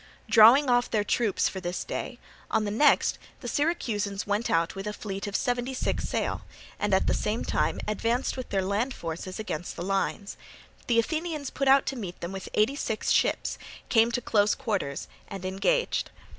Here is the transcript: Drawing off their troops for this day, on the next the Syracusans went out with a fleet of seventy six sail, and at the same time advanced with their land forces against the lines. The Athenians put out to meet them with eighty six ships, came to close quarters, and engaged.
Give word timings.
Drawing 0.27 0.67
off 0.67 0.89
their 0.89 1.03
troops 1.03 1.47
for 1.47 1.59
this 1.61 1.83
day, 1.83 2.17
on 2.49 2.63
the 2.63 2.71
next 2.71 3.19
the 3.41 3.47
Syracusans 3.47 4.25
went 4.25 4.49
out 4.49 4.73
with 4.73 4.87
a 4.87 4.93
fleet 4.93 5.27
of 5.27 5.35
seventy 5.35 5.75
six 5.75 6.09
sail, 6.09 6.41
and 6.79 6.91
at 6.91 7.05
the 7.05 7.13
same 7.13 7.45
time 7.45 7.79
advanced 7.87 8.35
with 8.35 8.49
their 8.49 8.63
land 8.63 8.95
forces 8.95 9.37
against 9.39 9.75
the 9.75 9.85
lines. 9.85 10.37
The 10.87 10.97
Athenians 10.97 11.51
put 11.51 11.67
out 11.67 11.85
to 11.85 11.95
meet 11.95 12.19
them 12.19 12.31
with 12.31 12.49
eighty 12.55 12.75
six 12.75 13.11
ships, 13.11 13.59
came 13.89 14.11
to 14.13 14.21
close 14.21 14.55
quarters, 14.55 15.07
and 15.27 15.45
engaged. 15.45 16.09